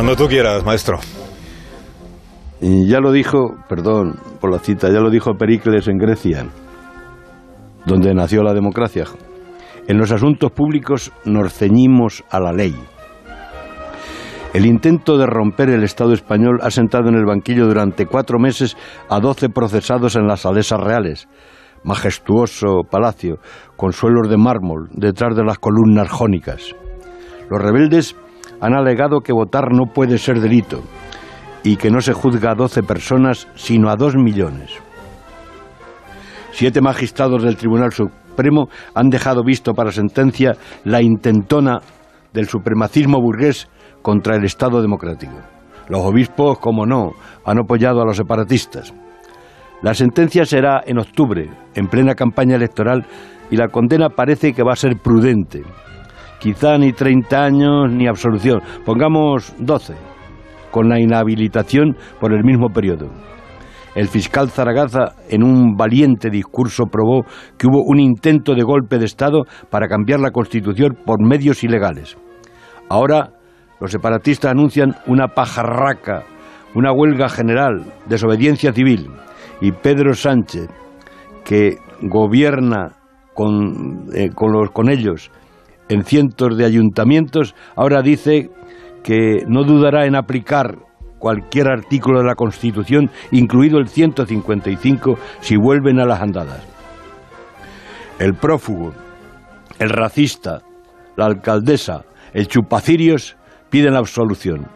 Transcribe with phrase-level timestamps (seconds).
[0.00, 0.98] Cuando tú quieras, maestro.
[2.58, 6.46] Y ya lo dijo, perdón por la cita, ya lo dijo Pericles en Grecia,
[7.84, 9.04] donde nació la democracia.
[9.88, 12.74] En los asuntos públicos nos ceñimos a la ley.
[14.54, 18.78] El intento de romper el Estado español ha sentado en el banquillo durante cuatro meses
[19.10, 21.28] a doce procesados en las salesas reales.
[21.84, 23.36] Majestuoso palacio,
[23.76, 26.74] con suelos de mármol detrás de las columnas jónicas.
[27.50, 28.16] Los rebeldes
[28.60, 30.82] han alegado que votar no puede ser delito
[31.62, 34.70] y que no se juzga a doce personas, sino a dos millones.
[36.52, 41.78] Siete magistrados del Tribunal Supremo han dejado visto para sentencia la intentona
[42.32, 43.68] del supremacismo burgués
[44.02, 45.34] contra el Estado democrático.
[45.88, 47.12] Los obispos, como no,
[47.44, 48.94] han apoyado a los separatistas.
[49.82, 53.06] La sentencia será en octubre, en plena campaña electoral,
[53.50, 55.62] y la condena parece que va a ser prudente.
[56.40, 59.94] Quizá ni 30 años ni absolución, pongamos 12,
[60.70, 63.10] con la inhabilitación por el mismo periodo.
[63.94, 67.24] El fiscal Zaragoza, en un valiente discurso, probó
[67.58, 72.16] que hubo un intento de golpe de Estado para cambiar la Constitución por medios ilegales.
[72.88, 73.34] Ahora
[73.78, 76.22] los separatistas anuncian una pajarraca,
[76.74, 79.10] una huelga general, desobediencia civil.
[79.60, 80.68] Y Pedro Sánchez,
[81.44, 82.96] que gobierna
[83.34, 85.30] con, eh, con, los, con ellos
[85.90, 88.48] en cientos de ayuntamientos, ahora dice
[89.02, 90.78] que no dudará en aplicar
[91.18, 96.66] cualquier artículo de la Constitución, incluido el 155, si vuelven a las andadas.
[98.18, 98.92] El prófugo,
[99.78, 100.62] el racista,
[101.16, 103.36] la alcaldesa, el chupacirios
[103.68, 104.66] piden absolución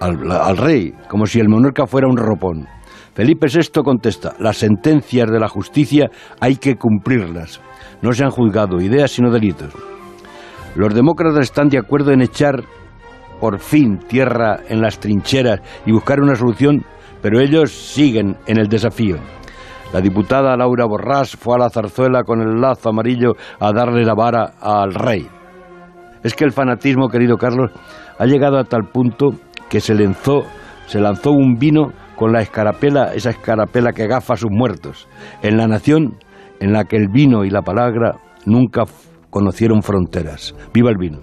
[0.00, 2.66] al, al, rey, como si el monarca fuera un ropón.
[3.14, 7.60] Felipe VI contesta, las sentencias de la justicia hay que cumplirlas.
[8.02, 9.74] No se han juzgado ideas sino delitos.
[10.74, 12.62] Los demócratas están de acuerdo en echar
[13.40, 16.84] por fin tierra en las trincheras y buscar una solución,
[17.22, 19.16] pero ellos siguen en el desafío.
[19.92, 24.14] La diputada Laura Borrás fue a la zarzuela con el lazo amarillo a darle la
[24.14, 25.26] vara al rey.
[26.22, 27.70] Es que el fanatismo, querido Carlos,
[28.18, 29.30] ha llegado a tal punto
[29.70, 30.42] que se lanzó,
[30.86, 35.08] se lanzó un vino con la escarapela, esa escarapela que gafa a sus muertos,
[35.42, 36.16] en la nación
[36.60, 38.82] en la que el vino y la palabra nunca
[39.30, 40.54] conocieron fronteras.
[40.72, 41.20] ¡Viva el vino!